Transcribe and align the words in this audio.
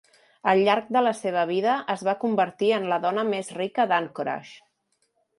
Al 0.51 0.59
llarg 0.67 0.85
de 0.95 1.01
la 1.07 1.11
seva 1.17 1.41
vida 1.49 1.75
es 1.95 2.03
va 2.07 2.15
convertir 2.23 2.71
en 2.77 2.87
la 2.93 2.97
dona 3.03 3.25
més 3.27 3.51
rica 3.59 3.85
d'Anchorage. 3.93 4.57